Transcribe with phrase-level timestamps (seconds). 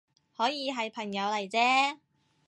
[0.35, 1.99] 可以係朋友嚟啫